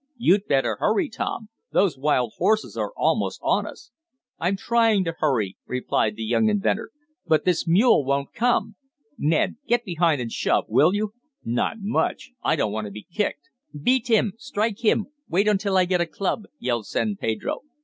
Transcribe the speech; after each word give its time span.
"You'd 0.17 0.47
better 0.47 0.77
hurry, 0.79 1.09
Tom! 1.09 1.49
Those 1.71 1.95
wild 1.95 2.33
horses 2.39 2.75
are 2.75 2.91
almost 2.97 3.39
on 3.43 3.67
us!" 3.67 3.91
"I'm 4.39 4.57
trying 4.57 5.03
to 5.03 5.13
hurry!" 5.19 5.57
replied 5.67 6.15
the 6.15 6.23
young 6.23 6.49
inventor, 6.49 6.89
"but 7.27 7.45
this 7.45 7.67
mule 7.67 8.03
won't 8.03 8.33
come. 8.33 8.77
Ned, 9.19 9.57
get 9.67 9.85
behind 9.85 10.19
and 10.19 10.31
shove, 10.31 10.65
will 10.67 10.95
you?" 10.95 11.13
"Not 11.45 11.77
much! 11.81 12.31
I 12.41 12.55
don't 12.55 12.71
want 12.71 12.85
to 12.85 12.91
be 12.91 13.05
kicked." 13.13 13.51
"Beat 13.79 14.07
him! 14.07 14.33
Strike 14.39 14.83
him! 14.83 15.05
Wait 15.29 15.47
until 15.47 15.77
I 15.77 15.85
get 15.85 16.01
a 16.01 16.07
club!" 16.07 16.45
yelled 16.57 16.87
San 16.87 17.15
Pedro. 17.15 17.59